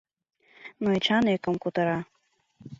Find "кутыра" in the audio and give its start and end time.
1.59-1.99